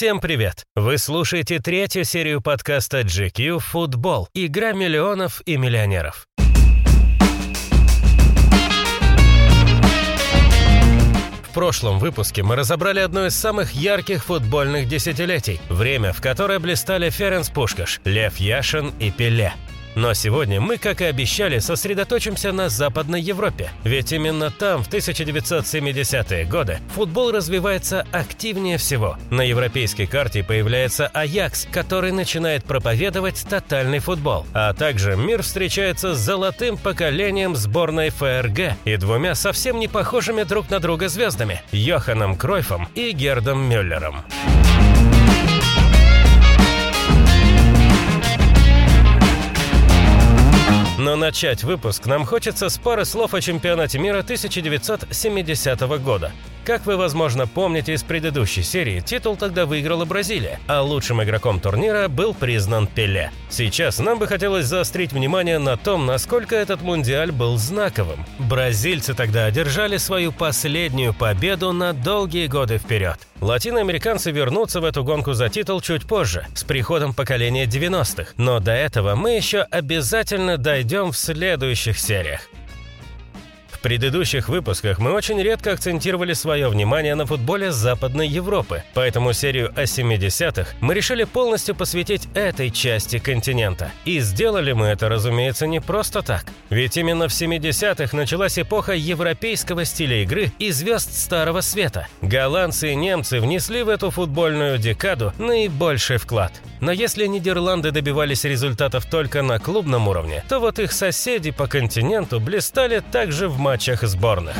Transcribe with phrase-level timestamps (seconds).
[0.00, 0.64] Всем привет!
[0.74, 4.30] Вы слушаете третью серию подкаста GQ «Футбол.
[4.32, 6.26] Игра миллионов и миллионеров».
[11.42, 15.60] В прошлом выпуске мы разобрали одно из самых ярких футбольных десятилетий.
[15.68, 19.52] Время, в которое блистали Ференс Пушкаш, Лев Яшин и Пеле.
[19.94, 23.70] Но сегодня мы, как и обещали, сосредоточимся на Западной Европе.
[23.84, 29.16] Ведь именно там, в 1970-е годы, футбол развивается активнее всего.
[29.30, 34.46] На европейской карте появляется Аякс, который начинает проповедовать тотальный футбол.
[34.52, 40.70] А также мир встречается с золотым поколением сборной ФРГ и двумя совсем не похожими друг
[40.70, 44.22] на друга звездами– Йоханом Кройфом и Гердом Мюллером.
[51.00, 56.30] Но начать выпуск нам хочется с пары слов о чемпионате мира 1970 года.
[56.62, 62.08] Как вы, возможно, помните из предыдущей серии, титул тогда выиграла Бразилия, а лучшим игроком турнира
[62.08, 63.32] был признан Пеле.
[63.48, 68.26] Сейчас нам бы хотелось заострить внимание на том, насколько этот мундиаль был знаковым.
[68.38, 73.16] Бразильцы тогда одержали свою последнюю победу на долгие годы вперед.
[73.40, 78.72] Латиноамериканцы вернутся в эту гонку за титул чуть позже, с приходом поколения 90-х, но до
[78.72, 82.48] этого мы еще обязательно дойдем в следующих сериях.
[83.80, 89.72] В предыдущих выпусках мы очень редко акцентировали свое внимание на футболе Западной Европы, поэтому серию
[89.74, 93.90] о 70-х мы решили полностью посвятить этой части континента.
[94.04, 96.44] И сделали мы это, разумеется, не просто так.
[96.68, 102.06] Ведь именно в 70-х началась эпоха европейского стиля игры и звезд Старого Света.
[102.20, 106.52] Голландцы и немцы внесли в эту футбольную декаду наибольший вклад.
[106.80, 112.40] Но если Нидерланды добивались результатов только на клубном уровне, то вот их соседи по континенту
[112.40, 114.56] блистали также в матчах сборных.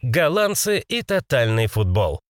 [0.00, 2.22] Голландцы и тотальный футбол.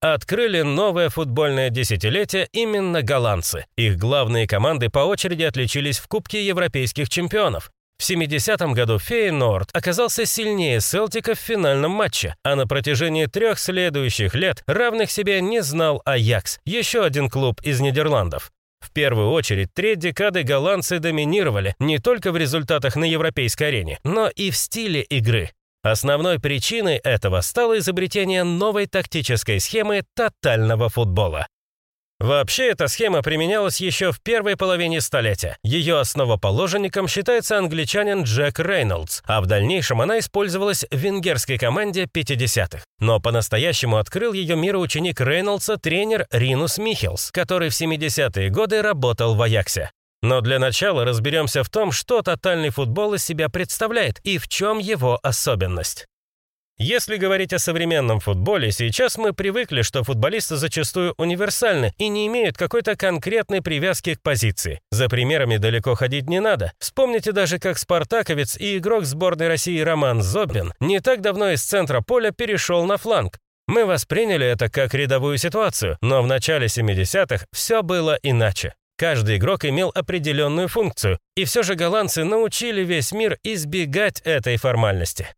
[0.00, 3.66] Открыли новое футбольное десятилетие именно голландцы.
[3.76, 7.72] Их главные команды по очереди отличились в Кубке европейских чемпионов.
[7.98, 14.36] В 70-м году Фейнорд оказался сильнее Селтика в финальном матче, а на протяжении трех следующих
[14.36, 18.52] лет равных себе не знал Аякс, еще один клуб из Нидерландов.
[18.90, 24.28] В первую очередь, треть декады голландцы доминировали не только в результатах на европейской арене, но
[24.28, 25.52] и в стиле игры.
[25.82, 31.46] Основной причиной этого стало изобретение новой тактической схемы тотального футбола.
[32.20, 35.56] Вообще, эта схема применялась еще в первой половине столетия.
[35.62, 42.84] Ее основоположником считается англичанин Джек Рейнольдс, а в дальнейшем она использовалась в венгерской команде 50-х.
[42.98, 49.34] Но по-настоящему открыл ее миру ученик Рейнольдса тренер Ринус Михелс, который в 70-е годы работал
[49.34, 49.90] в Аяксе.
[50.22, 54.76] Но для начала разберемся в том, что тотальный футбол из себя представляет и в чем
[54.78, 56.06] его особенность.
[56.82, 62.56] Если говорить о современном футболе, сейчас мы привыкли, что футболисты зачастую универсальны и не имеют
[62.56, 64.80] какой-то конкретной привязки к позиции.
[64.90, 66.72] За примерами далеко ходить не надо.
[66.78, 72.00] Вспомните даже, как спартаковец и игрок сборной России Роман Зобин не так давно из центра
[72.00, 73.36] поля перешел на фланг.
[73.68, 78.72] Мы восприняли это как рядовую ситуацию, но в начале 70-х все было иначе.
[78.96, 85.28] Каждый игрок имел определенную функцию, и все же голландцы научили весь мир избегать этой формальности.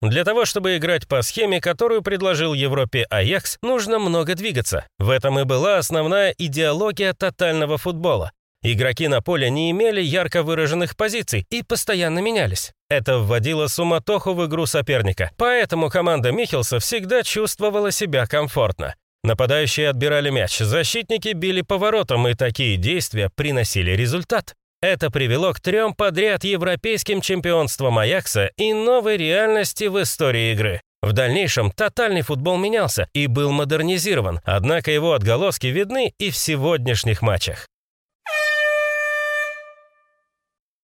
[0.00, 4.86] Для того, чтобы играть по схеме, которую предложил Европе Аякс, нужно много двигаться.
[4.98, 8.30] В этом и была основная идеология тотального футбола.
[8.62, 12.72] Игроки на поле не имели ярко выраженных позиций и постоянно менялись.
[12.88, 18.94] Это вводило суматоху в игру соперника, поэтому команда Михелса всегда чувствовала себя комфортно.
[19.24, 24.54] Нападающие отбирали мяч, защитники били поворотом, и такие действия приносили результат.
[24.80, 30.80] Это привело к трем подряд европейским чемпионствам Аякса и новой реальности в истории игры.
[31.02, 37.22] В дальнейшем тотальный футбол менялся и был модернизирован, однако его отголоски видны и в сегодняшних
[37.22, 37.66] матчах.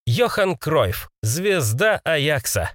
[0.07, 2.71] Йохан Кройф, звезда Аякса.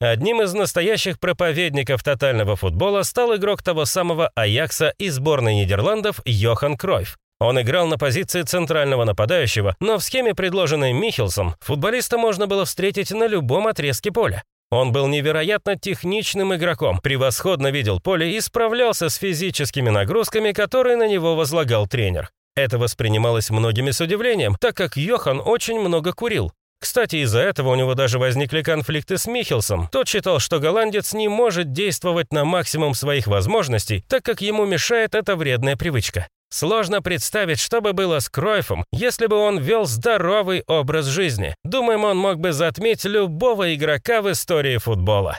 [0.00, 6.76] Одним из настоящих проповедников тотального футбола стал игрок того самого Аякса и сборной Нидерландов Йохан
[6.76, 7.18] Кройф.
[7.40, 13.10] Он играл на позиции центрального нападающего, но в схеме, предложенной Михелсом, футболиста можно было встретить
[13.12, 14.44] на любом отрезке поля.
[14.70, 21.08] Он был невероятно техничным игроком, превосходно видел поле и справлялся с физическими нагрузками, которые на
[21.08, 22.30] него возлагал тренер.
[22.56, 26.52] Это воспринималось многими с удивлением, так как Йохан очень много курил.
[26.78, 29.88] Кстати, из-за этого у него даже возникли конфликты с Михелсом.
[29.90, 35.14] Тот считал, что голландец не может действовать на максимум своих возможностей, так как ему мешает
[35.14, 36.28] эта вредная привычка.
[36.52, 41.54] Сложно представить, что бы было с Кройфом, если бы он вел здоровый образ жизни.
[41.64, 45.38] Думаем, он мог бы затмить любого игрока в истории футбола.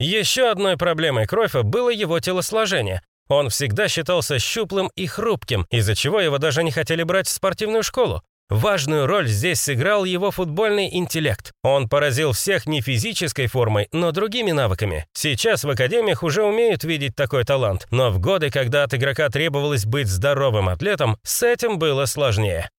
[0.00, 3.02] Еще одной проблемой Кройфа было его телосложение.
[3.28, 7.82] Он всегда считался щуплым и хрупким, из-за чего его даже не хотели брать в спортивную
[7.82, 8.22] школу.
[8.50, 11.52] Важную роль здесь сыграл его футбольный интеллект.
[11.62, 15.06] Он поразил всех не физической формой, но другими навыками.
[15.12, 19.84] Сейчас в академиях уже умеют видеть такой талант, но в годы, когда от игрока требовалось
[19.84, 22.70] быть здоровым атлетом, с этим было сложнее.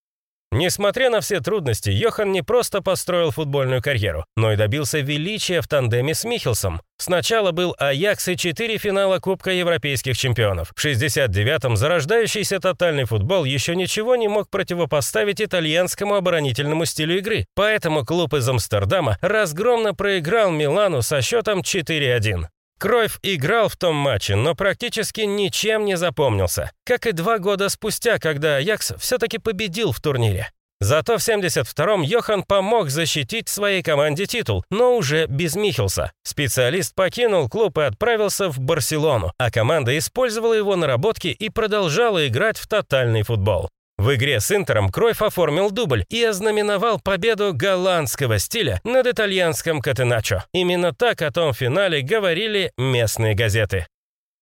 [0.52, 5.68] Несмотря на все трудности, Йохан не просто построил футбольную карьеру, но и добился величия в
[5.68, 6.82] тандеме с Михелсом.
[6.98, 10.72] Сначала был Аякс и четыре финала Кубка Европейских чемпионов.
[10.76, 18.04] В 69-м зарождающийся тотальный футбол еще ничего не мог противопоставить итальянскому оборонительному стилю игры, поэтому
[18.04, 22.48] клуб из Амстердама разгромно проиграл Милану со счетом 4-1.
[22.80, 28.20] Кройф играл в том матче, но практически ничем не запомнился, как и два года спустя,
[28.20, 30.50] когда Аякс все-таки победил в турнире.
[30.82, 36.14] Зато в 72-м Йохан помог защитить своей команде титул, но уже без Михелса.
[36.24, 42.58] Специалист покинул клуб и отправился в Барселону, а команда использовала его наработки и продолжала играть
[42.58, 43.68] в тотальный футбол.
[44.00, 50.46] В игре с Интером Кройф оформил дубль и ознаменовал победу голландского стиля над итальянским Катеначо.
[50.54, 53.88] Именно так о том финале говорили местные газеты.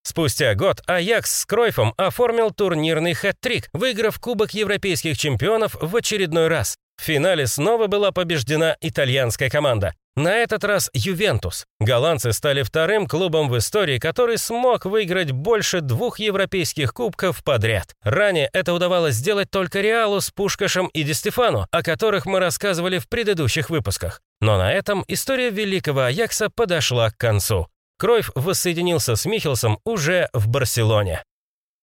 [0.04, 6.78] Спустя год Аякс с Кройфом оформил турнирный хэт-трик, выиграв Кубок Европейских чемпионов в очередной раз.
[6.98, 9.94] В финале снова была побеждена итальянская команда.
[10.16, 11.66] На этот раз Ювентус.
[11.80, 17.94] Голландцы стали вторым клубом в истории, который смог выиграть больше двух европейских кубков подряд.
[18.02, 22.98] Ранее это удавалось сделать только Реалу с Пушкашем и Ди Стефану, о которых мы рассказывали
[22.98, 24.22] в предыдущих выпусках.
[24.42, 27.68] Но на этом история великого Аякса подошла к концу.
[28.00, 31.24] Кройф воссоединился с Михелсом уже в Барселоне.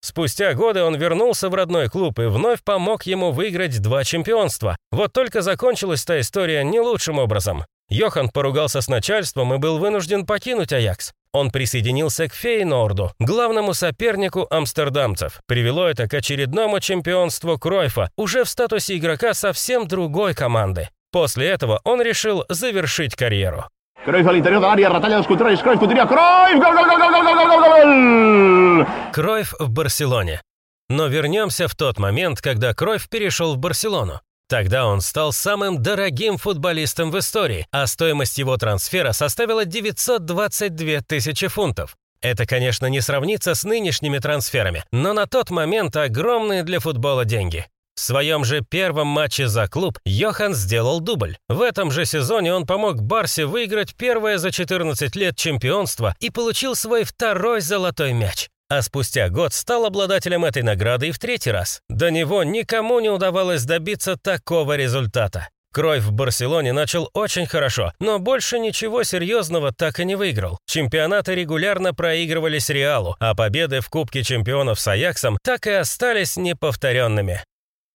[0.04, 4.76] Спустя годы он вернулся в родной клуб и вновь помог ему выиграть два чемпионства.
[4.92, 7.64] Вот только закончилась та история не лучшим образом.
[7.88, 11.12] Йохан поругался с начальством и был вынужден покинуть Аякс.
[11.32, 15.40] Он присоединился к Фейнорду, главному сопернику амстердамцев.
[15.46, 20.90] Привело это к очередному чемпионству Кройфа, уже в статусе игрока совсем другой команды.
[21.12, 23.64] После этого он решил завершить карьеру.
[24.04, 27.22] Кройф al interior del área, ratalla los culturales, Кройф, Кутырья, Кройф, гол, гол, гол, гол,
[27.24, 28.86] гол, гол, гол!
[29.12, 30.42] Кройф в Барселоне.
[30.90, 34.20] Но вернемся в тот момент, когда Кройф перешел в Барселону.
[34.46, 41.48] Тогда он стал самым дорогим футболистом в истории, а стоимость его трансфера составила 922 тысячи
[41.48, 41.96] фунтов.
[42.20, 47.66] Это, конечно, не сравнится с нынешними трансферами, но на тот момент огромные для футбола деньги.
[47.94, 51.36] В своем же первом матче за клуб Йохан сделал дубль.
[51.48, 56.74] В этом же сезоне он помог Барсе выиграть первое за 14 лет чемпионство и получил
[56.74, 61.80] свой второй золотой мяч а спустя год стал обладателем этой награды и в третий раз.
[61.88, 65.48] До него никому не удавалось добиться такого результата.
[65.72, 70.58] Кройф в Барселоне начал очень хорошо, но больше ничего серьезного так и не выиграл.
[70.66, 77.42] Чемпионаты регулярно проигрывались Реалу, а победы в Кубке чемпионов с Аяксом так и остались неповторенными.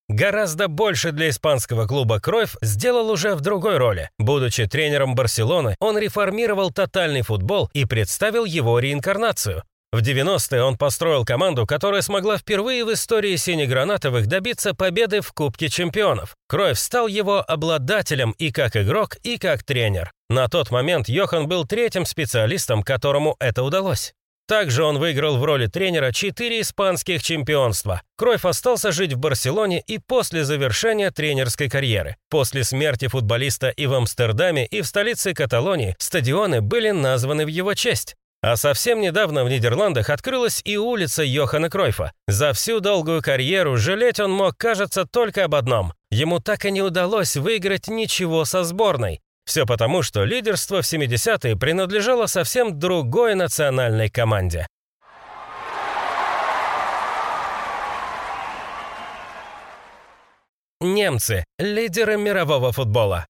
[0.09, 4.09] Гораздо больше для испанского клуба Кройф сделал уже в другой роли.
[4.17, 9.63] Будучи тренером Барселоны, он реформировал тотальный футбол и представил его реинкарнацию.
[9.91, 15.69] В 90-е он построил команду, которая смогла впервые в истории синегранатовых добиться победы в Кубке
[15.69, 16.35] чемпионов.
[16.47, 20.11] Кройф стал его обладателем и как игрок, и как тренер.
[20.29, 24.13] На тот момент Йохан был третьим специалистом, которому это удалось.
[24.49, 28.01] Также он выиграл в роли тренера четыре испанских чемпионства.
[28.17, 32.15] Кройф остался жить в Барселоне и после завершения тренерской карьеры.
[32.31, 37.75] После смерти футболиста и в Амстердаме, и в столице Каталонии стадионы были названы в его
[37.75, 38.15] честь.
[38.41, 42.11] А совсем недавно в Нидерландах открылась и улица Йохана Кройфа.
[42.27, 45.93] За всю долгую карьеру жалеть он мог, кажется, только об одном.
[46.09, 49.19] Ему так и не удалось выиграть ничего со сборной.
[49.49, 54.67] Все потому, что лидерство в 70-е принадлежало совсем другой национальной команде.
[60.79, 63.25] Немцы– лидеры мирового футбола.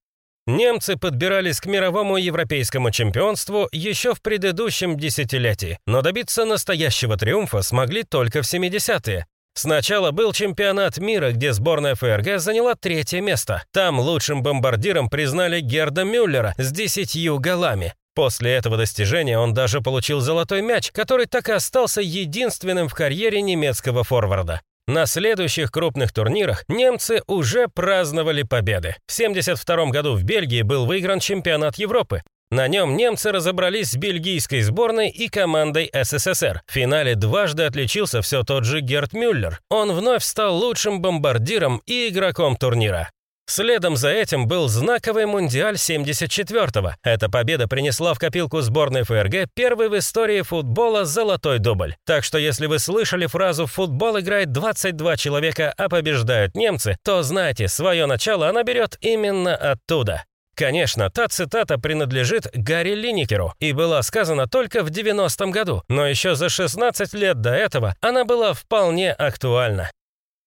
[0.46, 8.04] Немцы подбирались к мировому европейскому чемпионству еще в предыдущем десятилетии, но добиться настоящего триумфа смогли
[8.04, 9.26] только в 70-е.
[9.54, 13.64] Сначала был чемпионат мира, где сборная ФРГ заняла третье место.
[13.74, 17.94] Там лучшим бомбардиром признали Герда Мюллера с десятью голами.
[18.16, 23.42] После этого достижения он даже получил золотой мяч, который так и остался единственным в карьере
[23.42, 24.62] немецкого форварда.
[24.88, 28.96] На следующих крупных турнирах немцы уже праздновали победы.
[29.06, 32.24] В 1972 году в Бельгии был выигран чемпионат Европы.
[32.52, 36.64] На нем немцы разобрались с бельгийской сборной и командой СССР.
[36.66, 39.60] В финале дважды отличился все тот же Герт Мюллер.
[39.70, 43.12] Он вновь стал лучшим бомбардиром и игроком турнира.
[43.50, 46.94] Следом за этим был знаковый Мундиаль 74-го.
[47.04, 51.96] Эта победа принесла в копилку сборной ФРГ первый в истории футбола золотой дубль.
[52.06, 57.68] Так что если вы слышали фразу «футбол играет 22 человека, а побеждают немцы», то знайте,
[57.68, 60.26] свое начало она берет именно оттуда.
[60.60, 66.36] Конечно, та цитата принадлежит Гарри Линникеру и была сказана только в 90-м году, но еще
[66.36, 69.90] за 16 лет до этого она была вполне актуальна.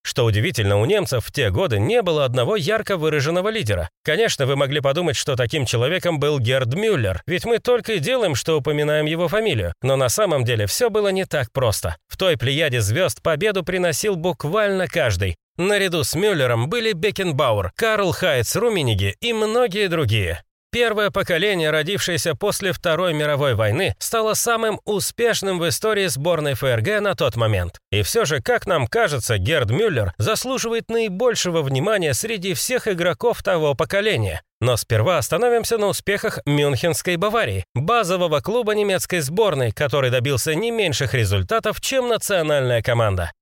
[0.04, 3.88] Что удивительно, у немцев в те годы не было одного ярко выраженного лидера.
[4.04, 8.34] Конечно, вы могли подумать, что таким человеком был Герд Мюллер, ведь мы только и делаем,
[8.34, 9.72] что упоминаем его фамилию.
[9.80, 11.96] Но на самом деле все было не так просто.
[12.08, 15.36] В той плеяде звезд победу приносил буквально каждый.
[15.58, 20.42] Наряду с Мюллером были Бекенбауэр, Карл Хайц Руминиги и многие другие.
[20.72, 27.14] Первое поколение, родившееся после Второй мировой войны, стало самым успешным в истории сборной ФРГ на
[27.14, 27.78] тот момент.
[27.90, 33.74] И все же, как нам кажется, Герд Мюллер заслуживает наибольшего внимания среди всех игроков того
[33.74, 34.40] поколения.
[34.62, 41.12] Но сперва остановимся на успехах Мюнхенской Баварии, базового клуба немецкой сборной, который добился не меньших
[41.12, 43.32] результатов, чем национальная команда.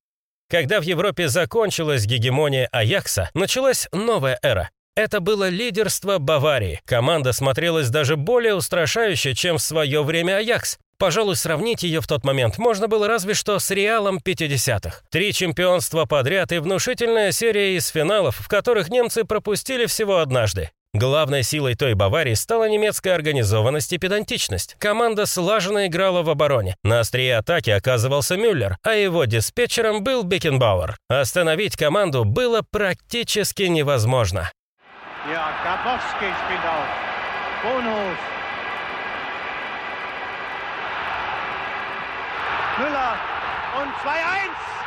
[0.50, 4.70] Когда в Европе закончилась гегемония Аякса, началась новая эра.
[4.96, 6.80] Это было лидерство Баварии.
[6.84, 10.78] Команда смотрелась даже более устрашающе, чем в свое время Аякс.
[10.98, 15.02] Пожалуй, сравнить ее в тот момент можно было разве что с Реалом 50-х.
[15.08, 20.70] Три чемпионства подряд и внушительная серия из финалов, в которых немцы пропустили всего однажды.
[20.92, 24.74] Главной силой той Баварии стала немецкая организованность и педантичность.
[24.80, 26.74] Команда слаженно играла в обороне.
[26.82, 30.96] На острие атаки оказывался Мюллер, а его диспетчером был Бекенбауэр.
[31.08, 34.50] Остановить команду было практически невозможно.
[35.28, 36.88] Ja, Grabowski spielt auf.
[37.62, 38.16] Bonhof.
[42.80, 43.18] Müller
[43.78, 44.79] und 2-1.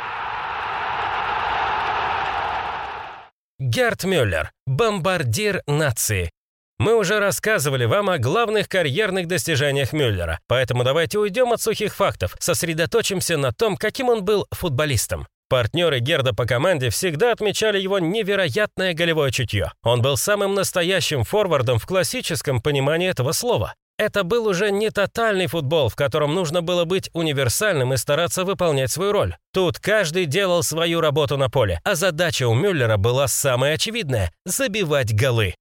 [3.60, 6.32] Герт Мюллер, бомбардир нации.
[6.80, 12.34] Мы уже рассказывали вам о главных карьерных достижениях Мюллера, поэтому давайте уйдем от сухих фактов,
[12.40, 15.28] сосредоточимся на том, каким он был футболистом.
[15.48, 19.70] Партнеры Герда по команде всегда отмечали его невероятное голевое чутье.
[19.84, 23.74] Он был самым настоящим форвардом в классическом понимании этого слова.
[23.96, 28.90] Это был уже не тотальный футбол, в котором нужно было быть универсальным и стараться выполнять
[28.90, 29.36] свою роль.
[29.52, 35.14] Тут каждый делал свою работу на поле, а задача у Мюллера была самая очевидная– забивать
[35.14, 35.54] голы.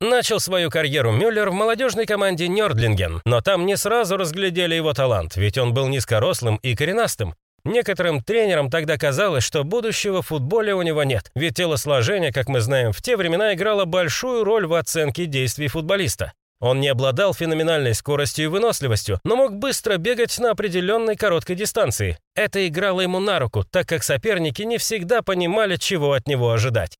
[0.00, 5.36] Начал свою карьеру Мюллер в молодежной команде Нёрдлинген, но там не сразу разглядели его талант,
[5.36, 7.34] ведь он был низкорослым и коренастым.
[7.64, 12.60] Некоторым тренерам тогда казалось, что будущего в футболе у него нет, ведь телосложение, как мы
[12.60, 16.32] знаем, в те времена играло большую роль в оценке действий футболиста.
[16.60, 22.18] Он не обладал феноменальной скоростью и выносливостью, но мог быстро бегать на определенной короткой дистанции.
[22.34, 26.96] Это играло ему на руку, так как соперники не всегда понимали, чего от него ожидать.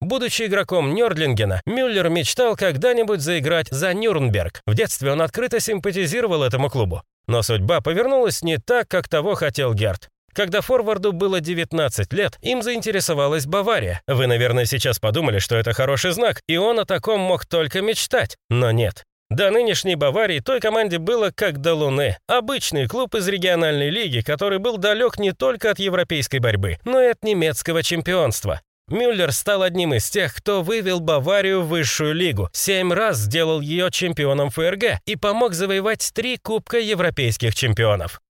[0.00, 4.60] Будучи игроком Нёрдлингена, Мюллер мечтал когда-нибудь заиграть за Нюрнберг.
[4.66, 7.02] В детстве он открыто симпатизировал этому клубу.
[7.26, 10.10] Но судьба повернулась не так, как того хотел Герт.
[10.34, 14.02] Когда форварду было 19 лет, им заинтересовалась Бавария.
[14.06, 18.36] Вы, наверное, сейчас подумали, что это хороший знак, и он о таком мог только мечтать.
[18.50, 19.04] Но нет.
[19.30, 22.18] До нынешней Баварии той команде было как до Луны.
[22.28, 27.06] Обычный клуб из региональной лиги, который был далек не только от европейской борьбы, но и
[27.06, 28.60] от немецкого чемпионства.
[28.88, 33.90] Мюллер стал одним из тех, кто вывел Баварию в высшую лигу, семь раз сделал ее
[33.90, 38.20] чемпионом ФРГ и помог завоевать три Кубка европейских чемпионов.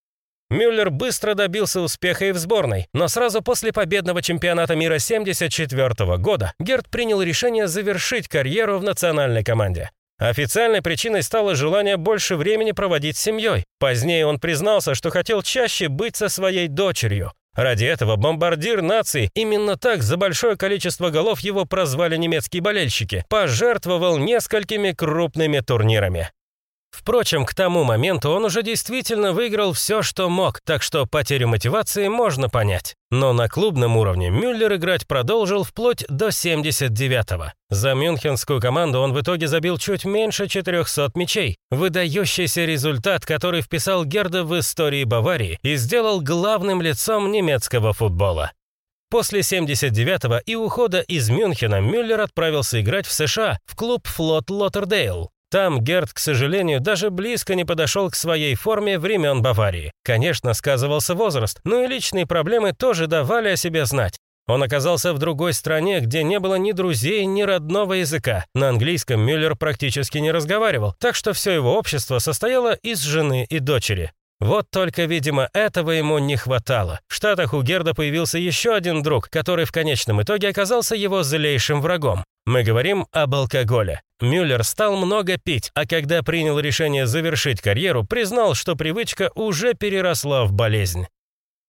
[0.50, 6.52] Мюллер быстро добился успеха и в сборной, но сразу после победного чемпионата мира 1974 года
[6.58, 9.90] Герд принял решение завершить карьеру в национальной команде.
[10.18, 13.64] Официальной причиной стало желание больше времени проводить с семьей.
[13.80, 17.32] Позднее он признался, что хотел чаще быть со своей дочерью.
[17.54, 24.18] Ради этого бомбардир нации, именно так за большое количество голов его прозвали немецкие болельщики, пожертвовал
[24.18, 26.30] несколькими крупными турнирами.
[26.94, 32.06] Впрочем, к тому моменту он уже действительно выиграл все, что мог, так что потерю мотивации
[32.06, 32.94] можно понять.
[33.10, 37.52] Но на клубном уровне Мюллер играть продолжил вплоть до 79-го.
[37.68, 41.56] За мюнхенскую команду он в итоге забил чуть меньше 400 мячей.
[41.70, 48.52] Выдающийся результат, который вписал Герда в истории Баварии и сделал главным лицом немецкого футбола.
[49.10, 55.30] После 79-го и ухода из Мюнхена Мюллер отправился играть в США в клуб «Флот Лоттердейл».
[55.54, 59.92] Там Герд, к сожалению, даже близко не подошел к своей форме времен Баварии.
[60.02, 64.18] Конечно, сказывался возраст, но и личные проблемы тоже давали о себе знать.
[64.48, 68.46] Он оказался в другой стране, где не было ни друзей, ни родного языка.
[68.52, 73.60] На английском Мюллер практически не разговаривал, так что все его общество состояло из жены и
[73.60, 74.10] дочери.
[74.40, 77.00] Вот только, видимо, этого ему не хватало.
[77.08, 81.80] В Штатах у Герда появился еще один друг, который в конечном итоге оказался его злейшим
[81.80, 82.24] врагом.
[82.44, 84.02] Мы говорим об алкоголе.
[84.20, 90.44] Мюллер стал много пить, а когда принял решение завершить карьеру, признал, что привычка уже переросла
[90.44, 91.06] в болезнь.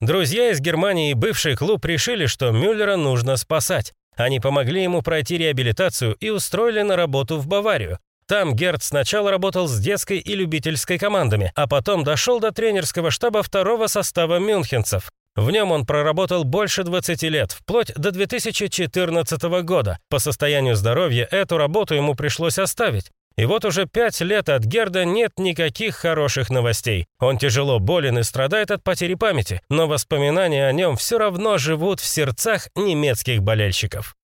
[0.01, 3.93] Друзья из Германии и бывший клуб решили, что Мюллера нужно спасать.
[4.17, 7.99] Они помогли ему пройти реабилитацию и устроили на работу в Баварию.
[8.27, 13.43] Там Герд сначала работал с детской и любительской командами, а потом дошел до тренерского штаба
[13.43, 15.11] второго состава мюнхенцев.
[15.35, 19.99] В нем он проработал больше 20 лет, вплоть до 2014 года.
[20.09, 23.11] По состоянию здоровья эту работу ему пришлось оставить.
[23.37, 27.05] И вот уже пять лет от Герда нет никаких хороших новостей.
[27.19, 31.99] Он тяжело болен и страдает от потери памяти, но воспоминания о нем все равно живут
[31.99, 34.15] в сердцах немецких болельщиков.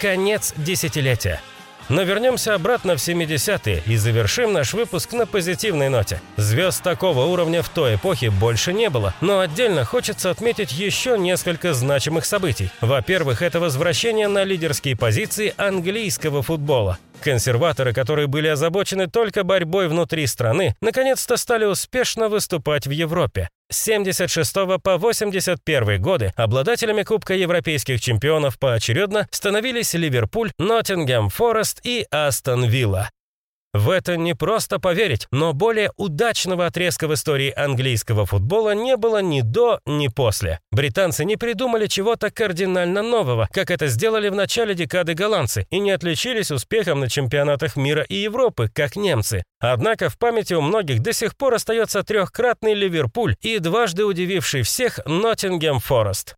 [0.00, 1.40] Конец десятилетия.
[1.88, 6.20] Но вернемся обратно в 70-е и завершим наш выпуск на позитивной ноте.
[6.36, 11.72] Звезд такого уровня в той эпохе больше не было, но отдельно хочется отметить еще несколько
[11.72, 12.70] значимых событий.
[12.80, 16.98] Во-первых, это возвращение на лидерские позиции английского футбола.
[17.22, 23.48] Консерваторы, которые были озабочены только борьбой внутри страны, наконец-то стали успешно выступать в Европе.
[23.70, 32.06] С 76 по 81 годы обладателями Кубка европейских чемпионов поочередно становились Ливерпуль, Ноттингем Форест и
[32.10, 33.10] Астон Вилла.
[33.78, 39.22] В это не просто поверить, но более удачного отрезка в истории английского футбола не было
[39.22, 40.58] ни до, ни после.
[40.72, 45.92] Британцы не придумали чего-то кардинально нового, как это сделали в начале декады голландцы, и не
[45.92, 49.44] отличились успехом на чемпионатах мира и Европы, как немцы.
[49.60, 54.98] Однако в памяти у многих до сих пор остается трехкратный Ливерпуль и дважды удививший всех
[55.06, 56.34] Ноттингем Форест.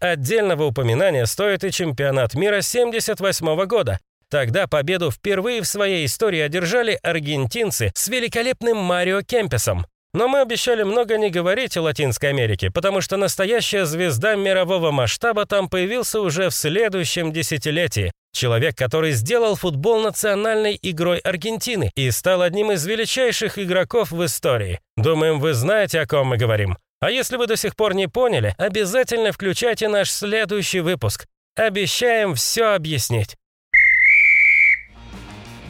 [0.00, 4.00] Отдельного упоминания стоит и чемпионат мира 78 года,
[4.32, 9.84] Тогда победу впервые в своей истории одержали аргентинцы с великолепным Марио Кемпесом.
[10.14, 15.44] Но мы обещали много не говорить о Латинской Америке, потому что настоящая звезда мирового масштаба
[15.44, 18.10] там появился уже в следующем десятилетии.
[18.34, 24.80] Человек, который сделал футбол национальной игрой Аргентины и стал одним из величайших игроков в истории.
[24.96, 26.78] Думаем, вы знаете, о ком мы говорим.
[27.00, 31.26] А если вы до сих пор не поняли, обязательно включайте наш следующий выпуск.
[31.54, 33.36] Обещаем все объяснить.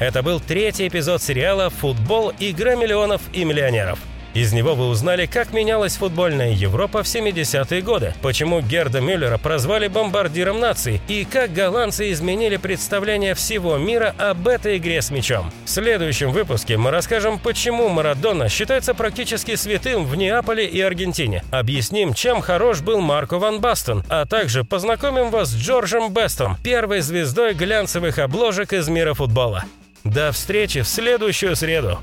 [0.02, 2.32] Это был третий эпизод сериала «Футбол.
[2.40, 4.00] Игра миллионов и миллионеров».
[4.34, 9.86] Из него вы узнали, как менялась футбольная Европа в 70-е годы, почему Герда Мюллера прозвали
[9.86, 15.52] бомбардиром наций и как голландцы изменили представление всего мира об этой игре с мячом.
[15.66, 21.44] В следующем выпуске мы расскажем, почему Марадона считается практически святым в Неаполе и Аргентине.
[21.52, 27.02] Объясним, чем хорош был Марко Ван Бастон, а также познакомим вас с Джорджем Бестом, первой
[27.02, 29.64] звездой глянцевых обложек из мира футбола.
[30.04, 31.98] До встречи в следующую среду.